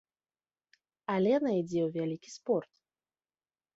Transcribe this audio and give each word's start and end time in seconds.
Алена 1.15 1.51
ідзе 1.61 1.81
ў 1.87 1.89
вялікі 1.99 2.29
спорт. 2.37 2.71